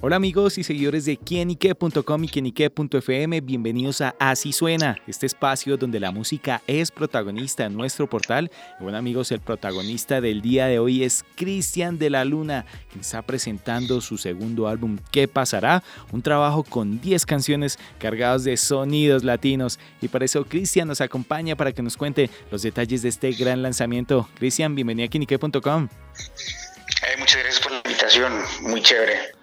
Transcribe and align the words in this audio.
Hola 0.00 0.14
amigos 0.14 0.58
y 0.58 0.62
seguidores 0.62 1.06
de 1.06 1.16
quienique.com 1.16 2.22
y 2.22 2.28
quienique.fm, 2.28 3.40
bienvenidos 3.40 4.00
a 4.00 4.14
Así 4.20 4.52
Suena, 4.52 4.96
este 5.08 5.26
espacio 5.26 5.76
donde 5.76 5.98
la 5.98 6.12
música 6.12 6.62
es 6.68 6.92
protagonista 6.92 7.64
en 7.64 7.74
nuestro 7.74 8.08
portal. 8.08 8.48
Y 8.78 8.84
bueno 8.84 8.96
amigos, 8.96 9.32
el 9.32 9.40
protagonista 9.40 10.20
del 10.20 10.40
día 10.40 10.66
de 10.66 10.78
hoy 10.78 11.02
es 11.02 11.24
Cristian 11.34 11.98
de 11.98 12.10
la 12.10 12.24
Luna, 12.24 12.64
quien 12.90 13.00
está 13.00 13.22
presentando 13.22 14.00
su 14.00 14.18
segundo 14.18 14.68
álbum 14.68 14.98
¿Qué 15.10 15.26
pasará? 15.26 15.82
Un 16.12 16.22
trabajo 16.22 16.62
con 16.62 17.00
10 17.00 17.26
canciones 17.26 17.76
cargados 17.98 18.44
de 18.44 18.56
sonidos 18.56 19.24
latinos. 19.24 19.80
Y 20.00 20.06
para 20.06 20.26
eso 20.26 20.44
Cristian 20.44 20.86
nos 20.86 21.00
acompaña 21.00 21.56
para 21.56 21.72
que 21.72 21.82
nos 21.82 21.96
cuente 21.96 22.30
los 22.52 22.62
detalles 22.62 23.02
de 23.02 23.08
este 23.08 23.32
gran 23.32 23.62
lanzamiento. 23.62 24.28
Cristian, 24.38 24.76
bienvenido 24.76 25.06
a 25.06 25.10
quienique.com. 25.10 25.88
muchas 27.18 27.42
gracias 27.42 27.60
por 27.60 27.72
la 27.72 27.78
invitación, 27.84 28.32
muy 28.62 28.80
chévere. 28.80 29.37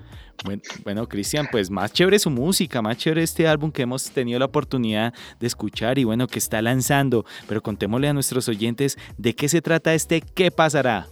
Bueno, 0.83 1.07
Cristian, 1.07 1.47
pues 1.51 1.69
más 1.69 1.91
chévere 1.91 2.19
su 2.19 2.29
música, 2.29 2.81
más 2.81 2.97
chévere 2.97 3.23
este 3.23 3.47
álbum 3.47 3.71
que 3.71 3.81
hemos 3.81 4.11
tenido 4.11 4.39
la 4.39 4.45
oportunidad 4.45 5.13
de 5.39 5.47
escuchar 5.47 5.97
y 5.97 6.03
bueno, 6.03 6.27
que 6.27 6.39
está 6.39 6.61
lanzando. 6.61 7.25
Pero 7.47 7.61
contémosle 7.61 8.07
a 8.07 8.13
nuestros 8.13 8.47
oyentes 8.47 8.97
de 9.17 9.35
qué 9.35 9.49
se 9.49 9.61
trata 9.61 9.93
este 9.93 10.21
¿Qué 10.21 10.51
pasará? 10.51 11.07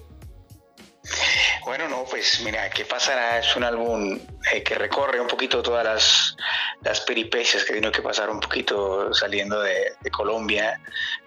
Bueno, 1.65 1.87
no, 1.87 2.05
pues 2.09 2.41
mira, 2.43 2.69
¿qué 2.69 2.85
pasará? 2.85 3.39
Es 3.39 3.55
un 3.55 3.63
álbum 3.63 4.20
eh, 4.51 4.63
que 4.63 4.75
recorre 4.75 5.20
un 5.20 5.27
poquito 5.27 5.62
todas 5.62 5.84
las, 5.84 6.35
las 6.81 7.01
peripecias 7.01 7.63
que 7.63 7.73
tiene 7.73 7.91
que 7.91 8.01
pasar 8.01 8.29
un 8.29 8.40
poquito 8.40 9.13
saliendo 9.13 9.62
de, 9.62 9.93
Colombia, 10.12 10.79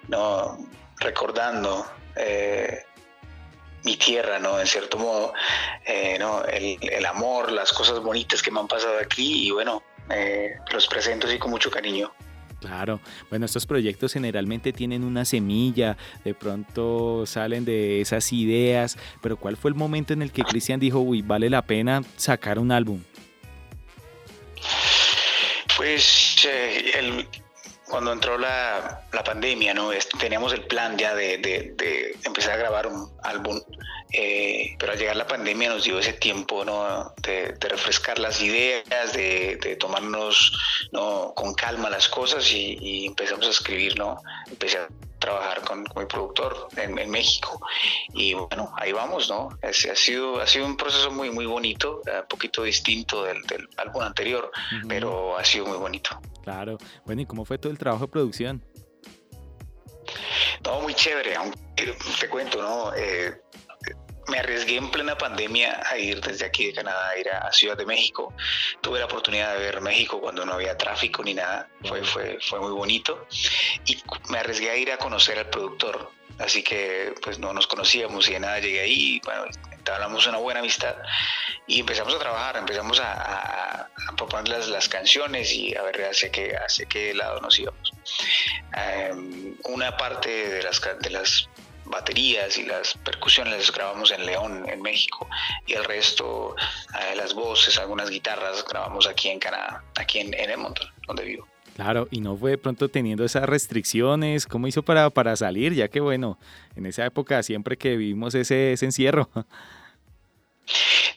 ¿no? 0.08 0.58
Recordando 1.00 1.86
eh, 2.16 2.84
mi 3.86 3.96
tierra, 3.96 4.38
¿no? 4.40 4.58
En 4.60 4.66
cierto 4.66 4.98
modo, 4.98 5.32
eh, 5.86 6.16
¿no? 6.18 6.44
El, 6.44 7.06
amor, 7.06 7.52
las 7.52 7.72
cosas 7.72 8.00
bonitas 8.00 8.42
que 8.42 8.50
me 8.50 8.58
han 8.58 8.66
pasado 8.66 8.98
aquí 9.00 9.46
y 9.46 9.50
bueno, 9.52 9.82
eh, 10.10 10.56
los 10.72 10.88
presento 10.88 11.28
así 11.28 11.38
con 11.38 11.52
mucho 11.52 11.70
cariño. 11.70 12.12
Claro, 12.60 13.00
bueno, 13.30 13.46
estos 13.46 13.64
proyectos 13.64 14.12
generalmente 14.12 14.72
tienen 14.72 15.04
una 15.04 15.24
semilla, 15.24 15.96
de 16.24 16.34
pronto 16.34 17.24
salen 17.26 17.64
de 17.64 18.00
esas 18.00 18.32
ideas, 18.32 18.98
pero 19.22 19.36
¿cuál 19.36 19.56
fue 19.56 19.70
el 19.70 19.76
momento 19.76 20.12
en 20.12 20.22
el 20.22 20.32
que 20.32 20.42
Cristian 20.42 20.80
dijo, 20.80 20.98
uy, 20.98 21.22
vale 21.22 21.48
la 21.48 21.62
pena 21.62 22.02
sacar 22.16 22.58
un 22.58 22.72
álbum? 22.72 23.00
Pues 25.76 26.44
eh, 26.48 26.90
el, 26.98 27.28
cuando 27.96 28.12
entró 28.12 28.36
la, 28.36 29.04
pandemia, 29.24 29.72
¿no? 29.72 29.88
teníamos 30.20 30.52
el 30.52 30.66
plan 30.66 30.98
ya 30.98 31.14
de, 31.14 32.14
empezar 32.26 32.52
a 32.52 32.56
grabar 32.58 32.86
un 32.86 33.10
álbum, 33.22 33.58
eh, 34.12 34.76
pero 34.78 34.92
al 34.92 34.98
llegar 34.98 35.16
la 35.16 35.26
pandemia 35.26 35.70
nos 35.70 35.84
dio 35.84 35.98
ese 35.98 36.12
tiempo, 36.12 36.62
¿no? 36.62 37.14
De, 37.22 37.54
refrescar 37.58 38.18
las 38.18 38.42
ideas, 38.42 39.14
de, 39.14 39.78
tomarnos 39.80 40.52
¿no? 40.92 41.32
con 41.34 41.54
calma 41.54 41.88
las 41.88 42.06
cosas 42.06 42.52
y, 42.52 43.06
empezamos 43.06 43.46
a 43.46 43.50
escribir, 43.50 43.98
¿no? 43.98 44.20
Empecé 44.46 44.78
trabajar 45.18 45.62
con, 45.62 45.80
mi 45.82 46.06
productor 46.06 46.68
en, 46.76 47.10
México 47.10 47.60
y 48.12 48.34
bueno, 48.34 48.72
ahí 48.76 48.92
vamos, 48.92 49.28
¿no? 49.28 49.48
ha, 49.62 49.72
sido, 49.72 50.40
ha 50.40 50.46
sido 50.46 50.66
un 50.66 50.76
proceso 50.76 51.10
muy, 51.10 51.30
muy 51.30 51.46
bonito, 51.46 52.02
un 52.06 52.28
poquito 52.28 52.62
distinto 52.62 53.24
del, 53.24 53.42
álbum 53.76 54.02
anterior, 54.02 54.50
pero 54.88 55.36
ha 55.36 55.44
sido 55.44 55.66
muy 55.66 55.78
bonito. 55.78 56.20
Claro. 56.42 56.78
Bueno, 57.04 57.22
¿y 57.22 57.26
cómo 57.26 57.44
fue 57.44 57.58
todo 57.58 57.72
el 57.72 57.78
trabajo 57.78 58.06
de 58.06 58.12
producción? 58.12 58.64
No, 60.64 60.80
muy 60.80 60.94
chévere. 60.94 61.36
Te 62.20 62.28
cuento, 62.28 62.62
¿no? 62.62 62.94
Eh, 62.94 63.40
me 64.28 64.38
arriesgué 64.38 64.76
en 64.76 64.90
plena 64.90 65.16
pandemia 65.16 65.82
a 65.88 65.98
ir 65.98 66.20
desde 66.20 66.46
aquí 66.46 66.66
de 66.66 66.74
Canadá 66.74 67.10
a 67.10 67.18
ir 67.18 67.28
a 67.30 67.52
Ciudad 67.52 67.76
de 67.76 67.86
México. 67.86 68.32
Tuve 68.80 68.98
la 68.98 69.06
oportunidad 69.06 69.54
de 69.54 69.60
ver 69.60 69.80
México 69.80 70.20
cuando 70.20 70.44
no 70.44 70.54
había 70.54 70.76
tráfico 70.76 71.22
ni 71.22 71.34
nada. 71.34 71.68
Fue, 71.84 72.38
muy 72.60 72.72
bonito. 72.72 73.26
Y 73.84 73.98
me 74.28 74.38
arriesgué 74.38 74.70
a 74.70 74.76
ir 74.76 74.90
a 74.90 74.98
conocer 74.98 75.38
al 75.38 75.50
productor. 75.50 76.10
Así 76.38 76.62
que 76.62 77.14
pues 77.22 77.38
no 77.38 77.52
nos 77.52 77.66
conocíamos 77.66 78.28
y 78.28 78.34
de 78.34 78.40
nada 78.40 78.58
llegué 78.58 78.80
ahí. 78.80 79.20
Bueno, 79.24 79.44
hablamos 79.92 80.26
una 80.26 80.38
buena 80.38 80.60
amistad 80.60 80.96
y 81.66 81.80
empezamos 81.80 82.14
a 82.14 82.18
trabajar, 82.18 82.56
empezamos 82.56 83.00
a, 83.00 83.88
proponer 84.16 84.66
las, 84.68 84.88
canciones 84.88 85.52
y 85.52 85.74
a 85.74 85.82
ver 85.82 86.04
hacia 86.04 86.30
qué, 86.30 86.56
hacia 86.56 86.86
qué 86.86 87.14
lado 87.14 87.40
nos 87.40 87.58
íbamos. 87.58 87.92
Em, 88.72 89.56
una 89.64 89.96
parte 89.96 90.28
de 90.28 90.62
las, 90.62 90.80
de 91.00 91.10
las 91.10 91.48
baterías 91.86 92.58
y 92.58 92.64
las 92.64 92.94
percusiones 93.04 93.54
las 93.54 93.72
grabamos 93.72 94.10
en 94.12 94.26
León, 94.26 94.64
en 94.68 94.82
México, 94.82 95.28
y 95.66 95.74
el 95.74 95.84
resto, 95.84 96.54
eh, 96.94 97.16
las 97.16 97.34
voces, 97.34 97.78
algunas 97.78 98.10
guitarras, 98.10 98.64
grabamos 98.68 99.06
aquí 99.06 99.28
en 99.28 99.38
Canadá, 99.38 99.82
aquí 99.96 100.18
en, 100.18 100.34
en 100.34 100.50
Edmonton, 100.50 100.88
donde 101.06 101.24
vivo. 101.24 101.46
Claro, 101.76 102.08
y 102.10 102.20
no 102.20 102.36
fue 102.36 102.52
de 102.52 102.58
pronto 102.58 102.88
teniendo 102.88 103.22
esas 103.24 103.44
restricciones, 103.44 104.46
¿cómo 104.46 104.66
hizo 104.66 104.82
para, 104.82 105.10
para 105.10 105.36
salir? 105.36 105.74
Ya 105.74 105.88
que 105.88 106.00
bueno, 106.00 106.38
en 106.74 106.86
esa 106.86 107.04
época 107.04 107.42
siempre 107.42 107.76
que 107.76 107.96
vivimos 107.96 108.34
ese, 108.34 108.72
ese 108.72 108.86
encierro. 108.86 109.28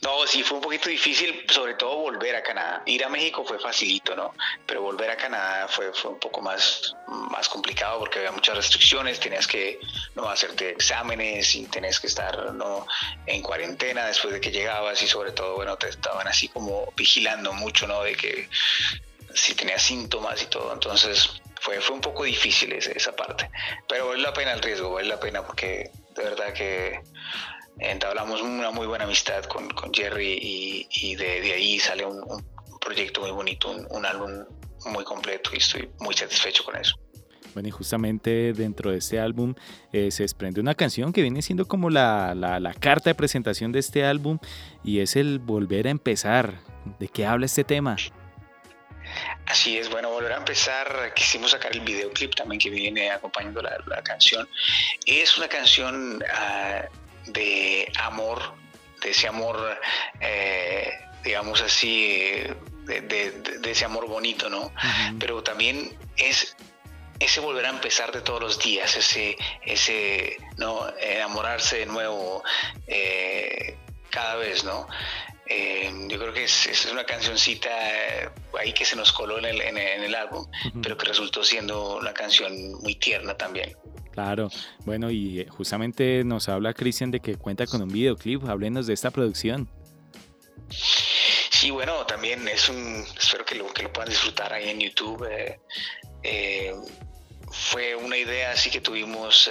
No, 0.01 0.25
sí 0.27 0.43
fue 0.43 0.57
un 0.57 0.63
poquito 0.63 0.89
difícil, 0.89 1.45
sobre 1.49 1.73
todo 1.73 1.97
volver 1.97 2.35
a 2.35 2.43
Canadá. 2.43 2.83
Ir 2.85 3.03
a 3.03 3.09
México 3.09 3.43
fue 3.43 3.59
facilito, 3.59 4.15
¿no? 4.15 4.33
Pero 4.65 4.81
volver 4.81 5.09
a 5.09 5.17
Canadá 5.17 5.67
fue, 5.67 5.91
fue 5.93 6.11
un 6.11 6.19
poco 6.19 6.41
más, 6.41 6.95
más 7.07 7.49
complicado 7.49 7.99
porque 7.99 8.19
había 8.19 8.31
muchas 8.31 8.55
restricciones, 8.55 9.19
tenías 9.19 9.47
que 9.47 9.79
no 10.15 10.29
hacerte 10.29 10.71
exámenes 10.71 11.53
y 11.55 11.65
tenías 11.65 11.99
que 11.99 12.07
estar 12.07 12.53
no 12.53 12.85
en 13.25 13.41
cuarentena 13.41 14.05
después 14.05 14.33
de 14.33 14.39
que 14.39 14.51
llegabas 14.51 15.01
y 15.01 15.07
sobre 15.07 15.31
todo, 15.31 15.55
bueno, 15.55 15.75
te 15.77 15.89
estaban 15.89 16.27
así 16.27 16.47
como 16.47 16.93
vigilando 16.95 17.51
mucho, 17.53 17.87
¿no? 17.87 18.03
De 18.03 18.15
que 18.15 18.49
si 19.33 19.55
tenías 19.55 19.81
síntomas 19.81 20.41
y 20.41 20.45
todo, 20.45 20.73
entonces 20.73 21.29
fue, 21.59 21.81
fue 21.81 21.95
un 21.95 22.01
poco 22.01 22.23
difícil 22.23 22.71
esa, 22.73 22.91
esa 22.91 23.15
parte. 23.15 23.49
Pero 23.87 24.07
vale 24.09 24.21
la 24.21 24.33
pena 24.33 24.53
el 24.53 24.61
riesgo, 24.61 24.91
vale 24.91 25.07
la 25.07 25.19
pena 25.19 25.45
porque 25.45 25.91
de 26.15 26.23
verdad 26.23 26.53
que 26.53 27.01
entablamos 27.79 28.41
una 28.41 28.71
muy 28.71 28.87
buena 28.87 29.05
amistad 29.05 29.43
con, 29.45 29.69
Jerry 29.93 30.87
y, 30.89 31.15
de, 31.15 31.53
ahí 31.53 31.79
sale 31.79 32.05
un, 32.05 32.23
proyecto 32.79 33.21
muy 33.21 33.31
bonito, 33.31 33.71
un, 33.89 34.05
álbum 34.05 34.45
muy 34.93 35.03
completo 35.03 35.51
y 35.53 35.57
estoy 35.57 35.89
muy 35.99 36.15
satisfecho 36.15 36.63
con 36.63 36.75
eso. 36.75 36.97
Bueno, 37.53 37.67
y 37.67 37.71
justamente 37.71 38.53
dentro 38.53 38.91
de 38.91 38.97
este 38.97 39.19
álbum 39.19 39.55
eh, 39.91 40.11
se 40.11 40.23
desprende 40.23 40.61
una 40.61 40.75
canción 40.75 41.11
que 41.11 41.21
viene 41.21 41.41
siendo 41.41 41.67
como 41.67 41.89
la, 41.89 42.35
la, 42.35 42.73
carta 42.73 43.09
de 43.09 43.15
presentación 43.15 43.71
de 43.71 43.79
este 43.79 44.05
álbum 44.05 44.37
y 44.83 44.99
es 44.99 45.15
el 45.15 45.39
volver 45.39 45.87
a 45.87 45.89
empezar. 45.89 46.61
¿De 46.99 47.07
qué 47.07 47.25
habla 47.25 47.45
este 47.45 47.63
tema? 47.63 47.97
Así 49.45 49.77
es, 49.77 49.89
bueno, 49.89 50.09
volver 50.11 50.31
a 50.31 50.37
empezar, 50.37 51.13
quisimos 51.15 51.51
sacar 51.51 51.71
el 51.71 51.81
videoclip 51.81 52.35
también 52.35 52.59
que 52.59 52.69
viene 52.69 53.09
acompañando 53.09 53.61
la, 53.61 54.01
canción. 54.03 54.47
Es 55.05 55.37
una 55.37 55.47
canción 55.47 56.17
uh, 56.17 57.08
de 57.33 57.91
amor, 57.99 58.53
de 59.01 59.11
ese 59.11 59.27
amor, 59.27 59.79
eh, 60.19 60.91
digamos 61.23 61.61
así, 61.61 62.31
de, 62.85 63.61
ese 63.65 63.85
amor 63.85 64.07
bonito, 64.07 64.49
¿no? 64.49 64.71
Pero 65.19 65.43
también 65.43 65.97
es 66.17 66.55
ese 67.19 67.39
volver 67.41 67.65
a 67.65 67.69
empezar 67.69 68.11
de 68.11 68.21
todos 68.21 68.41
los 68.41 68.59
días, 68.59 68.95
ese, 68.95 69.37
ese 69.65 70.37
¿no? 70.57 70.87
enamorarse 70.99 71.79
de 71.79 71.85
nuevo 71.85 72.43
eh, 72.87 73.77
cada 74.09 74.35
vez, 74.35 74.63
¿no? 74.63 74.87
Eh, 75.45 75.91
yo 76.07 76.19
creo 76.19 76.31
que 76.31 76.43
es, 76.43 76.87
una 76.91 77.05
cancioncita 77.05 77.69
ahí 78.57 78.71
que 78.71 78.85
se 78.85 78.95
nos 78.95 79.11
coló 79.11 79.39
en 79.39 79.45
el, 79.45 79.61
en 79.61 79.77
el, 79.77 80.13
álbum, 80.13 80.45
pero 80.81 80.95
que 80.95 81.07
resultó 81.07 81.43
siendo 81.43 81.97
una 81.97 82.13
canción 82.13 82.73
muy 82.81 82.95
tierna 82.95 83.35
también. 83.35 83.75
Claro, 84.11 84.49
bueno, 84.85 85.11
y 85.11 85.41
eh, 85.41 85.47
justamente 85.49 86.23
nos 86.23 86.49
habla 86.49 86.73
Cristian 86.73 87.11
de 87.11 87.19
que 87.19 87.35
cuenta 87.35 87.65
con 87.65 87.81
un 87.81 87.89
videoclip. 87.89 88.47
Háblenos 88.47 88.87
de 88.87 88.93
esta 88.93 89.11
producción. 89.11 89.69
Sí, 90.69 91.71
bueno, 91.71 92.05
también 92.05 92.47
es 92.47 92.69
un. 92.69 93.05
Espero 93.17 93.45
que 93.45 93.55
lo, 93.55 93.67
que 93.73 93.83
lo 93.83 93.93
puedan 93.93 94.09
disfrutar 94.09 94.51
ahí 94.53 94.69
en 94.69 94.79
YouTube. 94.79 95.25
Eh, 95.29 95.59
eh, 96.23 96.73
fue 97.51 97.95
una 97.95 98.17
idea 98.17 98.51
así 98.51 98.69
que 98.69 98.81
tuvimos 98.81 99.49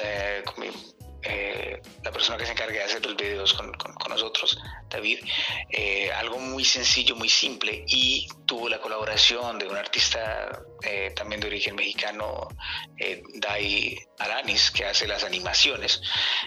eh, 1.22 1.82
la 2.04 2.12
persona 2.12 2.38
que 2.38 2.46
se 2.46 2.52
encarga 2.52 2.74
de 2.74 2.84
hacer 2.84 3.04
los 3.04 3.16
videos 3.16 3.52
con, 3.54 3.72
nosotros, 4.08 4.58
David, 4.88 5.18
eh, 5.70 6.10
algo 6.12 6.38
muy 6.38 6.64
sencillo, 6.64 7.16
muy 7.16 7.28
simple 7.28 7.84
y 7.86 8.26
tuvo 8.46 8.68
la 8.68 8.80
colaboración 8.80 9.58
de 9.58 9.66
un 9.66 9.76
artista 9.76 10.62
eh, 10.82 11.12
también 11.14 11.40
de 11.40 11.48
origen 11.48 11.74
mexicano, 11.74 12.48
Dai 13.34 13.98
Alanis, 14.18 14.70
que 14.70 14.86
hace 14.86 15.06
las 15.06 15.24
animaciones. 15.24 16.00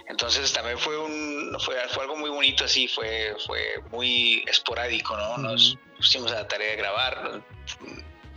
Entonces 0.07 0.51
también 0.53 0.79
fue, 0.79 0.97
un, 0.97 1.55
fue, 1.59 1.75
algo 1.79 2.15
muy 2.15 2.29
bonito 2.29 2.65
así, 2.65 2.87
fue, 2.87 3.35
fue 3.45 3.75
muy 3.91 4.43
esporádico, 4.47 5.15
¿no? 5.17 5.37
Nos 5.37 5.77
pusimos 5.97 6.31
a 6.31 6.35
la 6.35 6.47
tarea 6.47 6.71
de 6.71 6.77
grabar, 6.77 7.43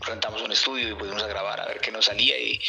rentamos 0.03 0.43
un 0.43 0.53
estudio 0.53 0.91
y 0.91 0.95
pudimos 0.95 1.25
grabar 1.25 1.61
a 1.61 1.67
ver 1.67 1.81
qué 1.81 1.91
nos 1.91 2.05
salía 2.05 2.39
y, 2.39 2.61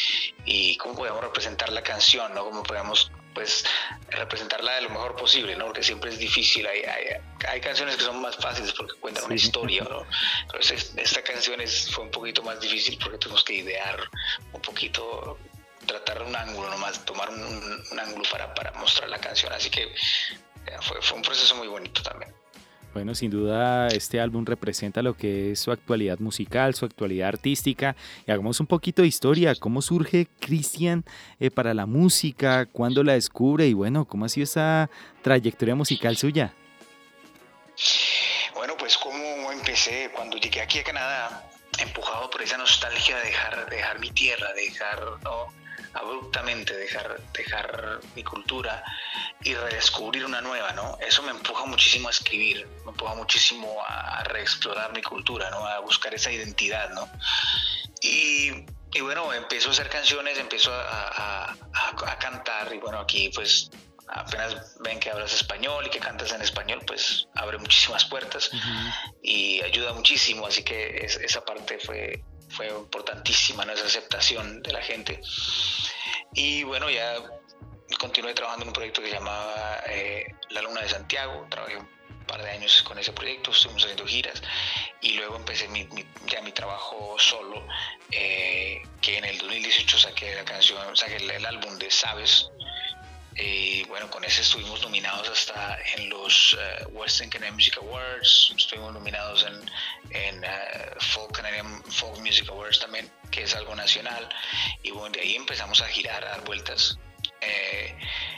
y 0.46 0.78
cómo 0.78 0.96
podíamos 0.96 1.24
representar 1.24 1.70
la 1.70 1.84
canción, 1.84 2.34
¿no? 2.34 2.46
Cómo 2.46 2.64
podíamos 2.64 3.12
pues 3.36 3.66
representarla 4.10 4.76
de 4.76 4.82
lo 4.84 4.90
mejor 4.90 5.16
posible, 5.16 5.56
¿no? 5.56 5.66
Porque 5.66 5.84
siempre 5.84 6.10
es 6.10 6.18
difícil, 6.18 6.66
hay, 6.66 6.82
hay, 6.84 7.06
hay 7.48 7.62
canciones 7.62 7.98
que 7.98 8.04
son 8.04 8.22
más 8.22 8.38
fáciles 8.38 8.72
porque 8.72 8.98
cuentan 9.00 9.26
una 9.26 9.36
historia, 9.36 9.84
¿no? 9.84 10.04
Entonces 10.44 10.94
esta 10.96 11.22
canción 11.22 11.62
es, 11.62 11.92
fue 11.92 12.06
un 12.06 12.12
poquito 12.12 12.42
más 12.42 12.60
difícil 12.62 12.98
porque 12.98 13.18
tuvimos 13.18 13.44
que 13.44 13.54
idear 13.54 14.00
un 14.54 14.62
poquito, 14.62 15.38
tratar 15.86 16.24
un 16.24 16.36
ángulo 16.36 16.70
nomás, 16.70 17.04
tomar 17.06 17.30
un, 17.30 17.44
un 17.92 18.00
ángulo 18.00 18.24
para, 18.32 18.54
para 18.56 18.72
mostrar 18.72 19.10
la 19.10 19.20
canción, 19.20 19.52
así 19.54 19.70
que 19.70 19.94
fue, 20.82 21.02
fue 21.02 21.18
un 21.18 21.24
proceso 21.24 21.56
muy 21.56 21.68
bonito 21.68 22.02
también. 22.02 22.34
Bueno, 22.96 23.14
sin 23.14 23.30
duda 23.30 23.90
este 23.90 24.22
álbum 24.22 24.46
representa 24.46 25.02
lo 25.02 25.18
que 25.18 25.52
es 25.52 25.60
su 25.60 25.74
actualidad 25.74 26.20
musical, 26.20 26.76
su 26.76 26.86
actualidad 26.86 27.28
artística. 27.28 27.94
Y 28.26 28.32
hagamos 28.32 28.62
un 28.62 28.68
poquito 28.68 29.02
de 29.02 29.10
historia. 29.10 29.54
¿Cómo 29.56 29.82
surge 29.82 30.30
Cristian 30.40 31.04
eh, 31.42 31.52
para 31.52 31.74
la 31.74 31.88
música? 31.88 32.66
¿Cuándo 32.68 33.04
la 33.04 33.12
descubre? 33.12 33.68
Y 33.68 33.74
bueno, 33.74 34.06
¿cómo 34.06 34.24
ha 34.24 34.30
sido 34.30 34.46
esa 34.46 34.90
trayectoria 35.24 35.76
musical 35.76 36.16
suya? 36.16 36.54
Bueno, 38.54 38.76
pues 38.80 38.98
como 38.98 39.52
empecé 39.52 40.10
cuando 40.16 40.38
llegué 40.38 40.62
aquí 40.62 40.80
a 40.80 40.86
Canadá, 40.86 41.50
empujado 41.80 42.30
por 42.30 42.44
esa 42.44 42.58
nostalgia 42.58 43.18
de 43.18 43.26
dejar, 43.26 43.70
dejar 43.70 44.00
mi 44.00 44.10
tierra, 44.12 44.54
dejar. 44.54 45.02
Abruptamente 45.96 46.76
dejar, 46.76 47.20
dejar 47.34 48.00
mi 48.16 48.24
cultura 48.24 48.84
y 49.42 49.54
redescubrir 49.56 50.26
una 50.26 50.42
nueva, 50.42 50.74
¿no? 50.74 50.98
Eso 51.00 51.24
me 51.24 51.32
empuja 51.32 51.66
muchísimo 51.66 52.10
a 52.10 52.12
escribir, 52.12 52.68
me 52.84 52.92
empuja 52.92 53.16
muchísimo 53.16 53.82
a, 53.88 54.24
reexplorar 54.26 54.94
mi 54.94 55.02
cultura, 55.02 55.50
¿no? 55.50 55.66
A 55.66 55.80
buscar 55.80 56.14
esa 56.14 56.32
identidad, 56.32 56.90
¿no? 56.92 57.10
Y, 58.02 58.66
y 58.94 59.02
bueno, 59.02 59.34
empezó 59.34 59.70
a 59.70 59.72
hacer 59.72 59.90
canciones, 59.90 60.38
empezó 60.38 60.74
a, 60.74 61.52
a, 61.54 62.20
cantar 62.20 62.74
y 62.74 62.80
bueno, 62.80 63.00
aquí 63.00 63.30
pues 63.34 63.70
apenas 64.08 64.78
ven 64.82 65.00
que 65.00 65.10
hablas 65.10 65.34
español 65.34 65.86
y 65.88 65.90
que 65.90 66.00
cantas 66.00 66.32
en 66.34 66.42
español, 66.42 66.82
pues 66.86 67.28
abre 67.36 67.58
muchísimas 67.58 68.06
puertas 68.06 68.52
y 69.22 69.62
ayuda 69.62 69.94
muchísimo, 69.94 70.46
así 70.46 70.64
que 70.64 71.06
esa 71.06 71.44
parte 71.44 71.80
fue, 71.80 72.24
fue 72.56 72.68
importantísima, 72.70 73.64
esa 73.64 73.86
aceptación 73.86 74.62
de 74.64 74.72
la 74.72 74.82
gente. 74.82 75.22
Y 76.34 76.64
bueno, 76.64 76.90
ya 76.90 77.16
continué 78.00 78.34
trabajando 78.34 78.64
en 78.64 78.70
un 78.70 78.74
proyecto 78.74 79.02
que 79.02 79.10
se 79.10 79.16
llamaba 79.16 79.82
eh, 79.88 80.26
La 80.50 80.62
Luna 80.62 80.82
de 80.82 80.90
Santiago, 80.90 81.46
trabajé 81.50 81.78
un 81.78 82.26
par 82.26 82.42
de 82.42 82.50
años 82.50 82.82
con 82.84 82.98
ese 82.98 83.14
proyecto, 83.14 83.52
estuvimos 83.52 83.84
haciendo 83.84 84.06
giras 84.08 84.42
y 85.02 85.14
luego 85.14 85.36
empecé 85.36 85.70
ya 86.28 86.42
mi 86.42 86.52
trabajo 86.52 87.16
solo, 87.20 87.68
eh, 88.12 88.82
que 89.02 89.18
en 89.18 89.26
el 89.26 89.38
2018 89.38 90.00
saqué 90.00 90.36
la 90.36 90.46
canción, 90.46 90.96
saqué 90.96 91.18
el 91.18 91.46
álbum 91.46 91.78
de 91.78 91.92
Sabes, 91.92 92.50
y 93.38 93.84
bueno, 93.86 94.10
con 94.10 94.24
ese 94.24 94.42
estuvimos 94.42 94.82
nominados 94.82 95.28
hasta 95.28 95.78
en 95.96 96.10
los 96.10 96.54
uh, 96.54 96.88
Western 96.90 97.30
Canadian 97.30 97.56
Music 97.56 97.78
Awards, 97.78 98.54
estuvimos 98.58 98.94
nominados 98.94 99.46
en, 99.46 99.72
en 100.12 100.40
uh, 100.40 101.02
Folk 101.02 101.34
Canadian 101.34 101.84
Folk 101.84 102.20
Music 102.20 102.48
Awards 102.50 102.80
también, 102.80 103.12
que 103.32 103.44
es 103.44 103.54
algo 103.54 103.76
nacional. 103.76 104.30
Y 104.84 104.92
bueno, 104.92 105.16
de 105.18 105.22
ahí 105.22 105.36
empezamos 105.36 105.82
a 105.82 105.88
girar, 105.88 106.24
a 106.24 106.30
dar 106.30 106.46
vueltas. 106.46 106.98
Eh, 107.42 107.98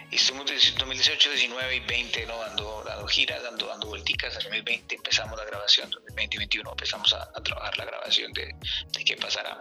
y 0.09 0.15
estuvimos 0.15 0.47
2018, 0.47 1.29
19 1.29 1.75
y 1.75 1.79
20 1.81 2.25
¿no? 2.25 2.39
dando, 2.39 2.83
dando 2.83 3.07
giras, 3.07 3.43
dando, 3.43 3.67
dando 3.67 3.87
vuelticas. 3.87 4.33
En 4.33 4.43
2020 4.43 4.95
empezamos 4.95 5.37
la 5.37 5.45
grabación, 5.45 5.85
en 5.85 5.91
2020 5.91 6.35
y 6.35 6.39
2021 6.39 6.71
empezamos 6.71 7.13
a, 7.13 7.21
a 7.35 7.43
trabajar 7.43 7.77
la 7.77 7.85
grabación 7.85 8.33
de, 8.33 8.55
de 8.93 9.03
qué 9.03 9.15
pasará. 9.15 9.59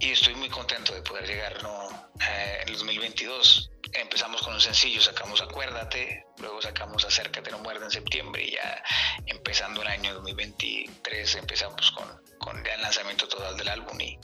Y 0.00 0.10
estoy 0.12 0.34
muy 0.36 0.48
contento 0.48 0.94
de 0.94 1.02
poder 1.02 1.26
llegar 1.26 1.62
¿no? 1.62 2.10
Eh, 2.20 2.60
en 2.62 2.68
el 2.68 2.74
2022 2.74 3.71
empezamos 3.92 4.42
con 4.42 4.54
un 4.54 4.60
sencillo, 4.60 5.00
sacamos 5.00 5.40
Acuérdate, 5.40 6.26
luego 6.38 6.60
sacamos 6.62 7.04
Acércate, 7.04 7.50
no 7.50 7.58
muerde 7.58 7.84
en 7.84 7.90
septiembre 7.90 8.44
y 8.44 8.52
ya 8.52 8.82
empezando 9.26 9.82
el 9.82 9.88
año 9.88 10.14
2023 10.14 11.34
empezamos 11.36 11.90
con, 11.92 12.06
con 12.38 12.66
el 12.66 12.80
lanzamiento 12.80 13.28
total 13.28 13.56
del 13.56 13.68
álbum 13.68 14.00
y, 14.00 14.18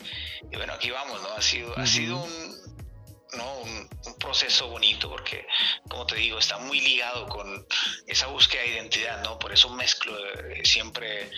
bueno, 0.53 0.73
aquí 0.73 0.91
vamos, 0.91 1.23
¿no? 1.23 1.29
Ha 1.31 1.43
sido, 1.43 1.79
ha 1.79 1.87
sido 1.87 2.23
un, 2.23 2.78
¿no? 3.37 3.59
Un, 3.61 3.89
proceso 4.19 4.69
bonito 4.69 5.09
porque, 5.09 5.47
como 5.89 6.05
te 6.05 6.17
digo, 6.17 6.39
está 6.39 6.59
muy 6.59 6.81
ligado 6.81 7.27
con 7.29 7.67
esa 8.07 8.27
búsqueda 8.27 8.63
de 8.63 8.69
identidad, 8.69 9.23
¿no? 9.23 9.39
Por 9.39 9.53
eso 9.53 9.71
mezclo 9.71 10.13
eh, 10.35 10.61
siempre 10.65 11.31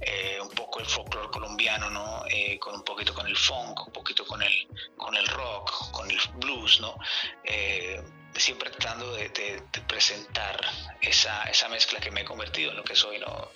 eh, 0.00 0.38
un 0.40 0.50
poco 0.50 0.80
el 0.80 0.86
folclore 0.86 1.28
colombiano, 1.30 1.90
¿no? 1.90 2.24
Eh, 2.28 2.58
con 2.58 2.74
un 2.74 2.84
poquito 2.84 3.14
con 3.14 3.26
el 3.26 3.36
funk, 3.36 3.86
un 3.86 3.92
poquito 3.92 4.24
con 4.26 4.42
el, 4.42 4.52
con 4.96 5.16
el 5.16 5.26
rock, 5.26 5.90
con 5.90 6.10
el 6.10 6.18
blues, 6.36 6.80
¿no? 6.80 6.96
Siempre 8.40 8.70
tratando 8.70 9.14
de, 9.14 9.62
presentar 9.86 10.60
esa, 11.00 11.42
esa, 11.44 11.68
mezcla 11.68 12.00
que 12.00 12.10
me 12.10 12.22
he 12.22 12.24
convertido 12.24 12.70
en 12.70 12.76
lo 12.76 12.84
que 12.84 12.94
soy, 12.94 13.18
¿no? 13.18 13.50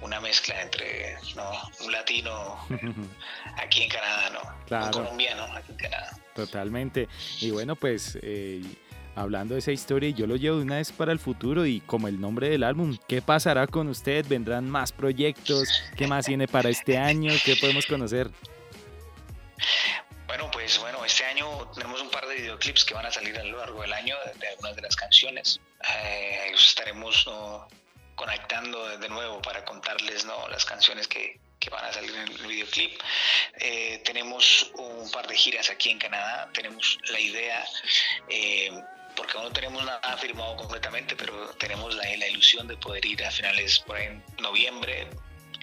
Una 0.00 0.20
mezcla 0.20 0.60
entre 0.60 1.16
¿no? 1.34 1.52
un 1.84 1.92
latino 1.92 2.66
aquí 3.56 3.82
en 3.82 3.88
Canadá, 3.88 4.30
¿no? 4.30 4.86
Un 4.86 4.90
colombiano 4.90 5.44
aquí 5.54 5.72
en 5.72 5.78
Canadá. 5.78 6.18
Totalmente. 6.34 7.08
Y 7.40 7.50
bueno, 7.50 7.76
pues 7.76 8.18
eh, 8.22 8.62
hablando 9.14 9.54
de 9.54 9.60
esa 9.60 9.72
historia, 9.72 10.10
yo 10.10 10.26
lo 10.26 10.36
llevo 10.36 10.58
de 10.58 10.62
una 10.62 10.76
vez 10.76 10.92
para 10.92 11.12
el 11.12 11.18
futuro 11.18 11.66
y 11.66 11.80
como 11.80 12.06
el 12.08 12.20
nombre 12.20 12.48
del 12.48 12.62
álbum, 12.62 12.96
¿qué 13.08 13.22
pasará 13.22 13.66
con 13.66 13.88
usted? 13.88 14.24
¿Vendrán 14.28 14.68
más 14.68 14.92
proyectos? 14.92 15.68
¿Qué 15.96 16.06
más 16.06 16.28
viene 16.28 16.46
para 16.46 16.68
este 16.68 16.98
año? 16.98 17.32
¿Qué 17.44 17.56
podemos 17.56 17.86
conocer? 17.86 18.30
Bueno, 20.36 20.50
pues 20.50 20.78
bueno, 20.80 21.02
este 21.02 21.24
año 21.24 21.66
tenemos 21.72 22.02
un 22.02 22.10
par 22.10 22.26
de 22.26 22.34
videoclips 22.34 22.84
que 22.84 22.92
van 22.92 23.06
a 23.06 23.10
salir 23.10 23.38
a 23.38 23.42
lo 23.42 23.56
largo 23.56 23.80
del 23.80 23.92
año 23.94 24.16
de, 24.38 24.48
algunas 24.48 24.76
de 24.76 24.82
las 24.82 24.94
canciones. 24.94 25.58
Eh, 25.94 26.52
estaremos 26.52 27.26
conectando 28.14 28.98
de 28.98 29.08
nuevo 29.08 29.40
para 29.40 29.64
contarles 29.64 30.26
¿no? 30.26 30.46
las 30.48 30.66
canciones 30.66 31.08
que, 31.08 31.40
que 31.58 31.70
van 31.70 31.86
a 31.86 31.90
salir 31.90 32.14
en 32.14 32.28
el 32.28 32.46
videoclip. 32.46 33.00
Eh, 33.60 34.02
tenemos 34.04 34.70
un 34.74 35.10
par 35.10 35.26
de 35.26 35.38
giras 35.38 35.70
aquí 35.70 35.88
en 35.88 35.98
Canadá. 35.98 36.50
Tenemos 36.52 36.98
la 37.08 37.18
idea, 37.18 37.64
eh, 38.28 38.78
porque 39.16 39.38
aún 39.38 39.44
no 39.44 39.52
tenemos 39.54 39.86
nada 39.86 40.18
firmado 40.18 40.54
completamente, 40.56 41.16
pero 41.16 41.48
tenemos 41.54 41.94
la, 41.94 42.04
la, 42.14 42.28
ilusión 42.28 42.68
de 42.68 42.76
poder 42.76 43.06
ir 43.06 43.24
a 43.24 43.30
finales 43.30 43.78
por 43.78 43.96
ahí 43.96 44.04
en 44.04 44.22
noviembre, 44.36 45.08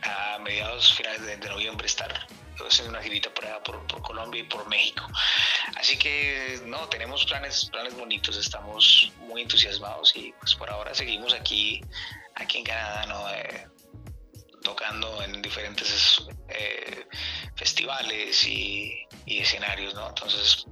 a 0.01 0.39
mediados 0.39 0.95
finales 0.95 1.21
de 1.21 1.37
noviembre 1.47 1.85
estar 1.85 2.25
haciendo 2.59 2.91
una 2.91 3.01
girita 3.01 3.33
por, 3.33 3.85
por, 3.87 4.01
Colombia 4.01 4.41
y 4.41 4.43
por 4.43 4.67
México. 4.67 5.05
Así 5.75 5.97
que 5.97 6.61
no, 6.65 6.87
tenemos 6.89 7.25
planes, 7.25 7.65
planes 7.71 7.95
bonitos, 7.95 8.37
estamos 8.37 9.11
muy 9.19 9.41
entusiasmados 9.41 10.15
y 10.15 10.33
pues 10.39 10.55
por 10.55 10.69
ahora 10.69 10.93
seguimos 10.93 11.33
aquí, 11.33 11.81
aquí 12.35 12.59
en 12.59 12.63
Canadá, 12.63 13.05
¿no? 13.07 13.29
Eh, 13.29 13.67
tocando 14.63 15.21
en 15.23 15.41
diferentes 15.41 16.25
eh, 16.49 17.07
festivales 17.55 18.45
y, 18.47 19.07
escenarios, 19.25 19.93
¿no? 19.95 20.07
Entonces 20.09 20.65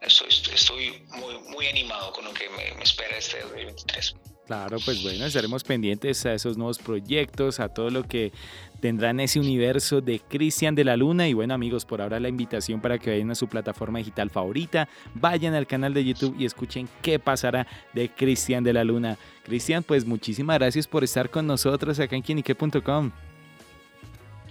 estoy, 0.00 0.28
estoy 0.52 1.02
muy, 1.10 1.38
muy 1.38 1.66
animado 1.68 2.12
con 2.12 2.24
lo 2.24 2.34
que 2.34 2.48
me 2.50 2.82
espera 2.82 3.16
este 3.16 3.40
2023. 3.42 4.14
Claro, 4.46 4.78
pues 4.84 5.02
bueno, 5.02 5.24
estaremos 5.24 5.62
pendientes 5.62 6.26
a 6.26 6.34
esos 6.34 6.56
nuevos 6.56 6.78
proyectos, 6.78 7.60
a 7.60 7.68
todo 7.68 7.90
lo 7.90 8.02
que 8.02 8.32
tendrán 8.80 9.20
ese 9.20 9.38
universo 9.38 10.00
de 10.00 10.18
Cristian 10.18 10.74
de 10.74 10.82
la 10.84 10.96
Luna. 10.96 11.28
Y 11.28 11.32
bueno 11.32 11.54
amigos, 11.54 11.84
por 11.84 12.02
ahora 12.02 12.18
la 12.18 12.28
invitación 12.28 12.80
para 12.80 12.98
que 12.98 13.10
vayan 13.10 13.30
a 13.30 13.36
su 13.36 13.46
plataforma 13.46 14.00
digital 14.00 14.30
favorita, 14.30 14.88
vayan 15.14 15.54
al 15.54 15.68
canal 15.68 15.94
de 15.94 16.04
YouTube 16.04 16.34
y 16.38 16.44
escuchen 16.44 16.88
qué 17.02 17.20
pasará 17.20 17.68
de 17.92 18.08
Cristian 18.08 18.64
de 18.64 18.72
la 18.72 18.82
Luna. 18.82 19.16
Cristian, 19.44 19.84
pues 19.84 20.04
muchísimas 20.04 20.58
gracias 20.58 20.88
por 20.88 21.04
estar 21.04 21.30
con 21.30 21.46
nosotros 21.46 22.00
acá 22.00 22.16
en 22.16 22.22
quienique.com. 22.22 23.12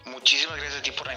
Muchísimas 0.05 0.57
gracias 0.57 0.79
a 0.79 0.83
ti 0.83 0.91
por 0.91 1.07
la 1.07 1.13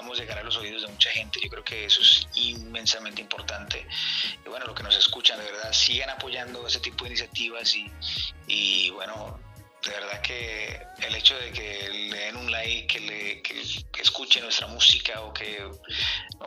podamos 0.00 0.18
llegar 0.18 0.38
a 0.38 0.42
los 0.42 0.56
oídos 0.56 0.82
de 0.82 0.88
mucha 0.88 1.10
gente. 1.10 1.38
Yo 1.42 1.50
creo 1.50 1.62
que 1.62 1.84
eso 1.84 2.00
es 2.00 2.26
inmensamente 2.34 3.20
importante. 3.20 3.86
Y 4.44 4.48
bueno, 4.48 4.64
lo 4.64 4.74
que 4.74 4.82
nos 4.82 4.96
escuchan, 4.96 5.38
de 5.38 5.44
verdad, 5.44 5.72
sigan 5.74 6.08
apoyando 6.08 6.66
ese 6.66 6.80
tipo 6.80 7.04
de 7.04 7.10
iniciativas 7.10 7.76
y, 8.46 8.88
bueno, 8.90 9.38
de 9.84 9.90
verdad 9.90 10.22
que 10.22 10.80
el 11.02 11.14
hecho 11.14 11.36
de 11.38 11.52
que 11.52 11.88
le 11.90 12.18
den 12.18 12.36
un 12.36 12.50
like, 12.50 12.86
que, 12.86 13.00
le, 13.00 13.42
que, 13.42 14.00
escuchen 14.00 14.42
nuestra 14.42 14.68
música 14.68 15.20
o 15.20 15.34
que 15.34 15.68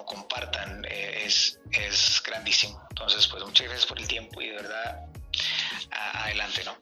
compartan 0.06 0.84
eh, 0.90 1.26
es, 1.26 1.60
es 1.72 2.24
grandísimo. 2.26 2.84
Entonces, 2.90 3.28
pues 3.28 3.44
muchas 3.44 3.68
gracias 3.68 3.86
por 3.86 4.00
el 4.00 4.08
tiempo 4.08 4.42
y 4.42 4.48
de 4.48 4.56
verdad, 4.56 5.06
adelante, 5.92 6.64
¿no? 6.64 6.76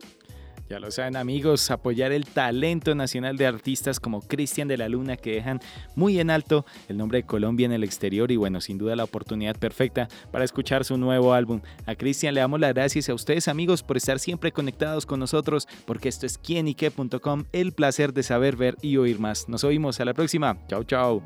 Ya 0.72 0.80
lo 0.80 0.90
saben 0.90 1.18
amigos, 1.18 1.70
apoyar 1.70 2.14
el 2.14 2.26
talento 2.26 2.96
nacional 2.96 3.36
de 3.36 3.46
artistas 3.46 4.00
como 4.00 4.22
Cristian 4.22 4.70
de 4.70 4.78
la 4.78 4.88
Luna 4.88 5.18
que 5.18 5.34
dejan 5.34 5.60
muy 5.98 6.18
en 6.18 6.30
alto 6.30 6.66
el 6.88 6.96
nombre 6.96 7.18
de 7.18 7.24
Colombia 7.26 7.66
en 7.66 7.74
el 7.74 7.84
exterior 7.84 8.32
y 8.32 8.38
bueno, 8.38 8.62
sin 8.62 8.78
duda 8.78 8.96
la 8.96 9.04
oportunidad 9.04 9.58
perfecta 9.58 10.08
para 10.32 10.46
escuchar 10.46 10.86
su 10.86 10.96
nuevo 10.96 11.34
álbum. 11.34 11.60
A 11.86 11.96
Cristian 11.96 12.36
le 12.36 12.40
damos 12.40 12.62
las 12.62 12.74
gracias 12.74 13.10
a 13.10 13.14
ustedes 13.14 13.50
amigos 13.50 13.84
por 13.84 13.98
estar 13.98 14.18
siempre 14.18 14.54
conectados 14.54 15.06
con 15.06 15.20
nosotros 15.20 15.68
porque 15.86 16.08
esto 16.08 16.26
es 16.26 16.38
quienique.com, 16.38 17.44
el 17.52 17.74
placer 17.74 18.14
de 18.14 18.24
saber, 18.24 18.56
ver 18.56 18.78
y 18.82 18.96
oír 18.96 19.20
más. 19.20 19.50
Nos 19.50 19.66
oímos 19.66 20.00
a 20.00 20.06
la 20.06 20.14
próxima. 20.14 20.58
Chao, 20.70 20.86
chao. 20.86 21.22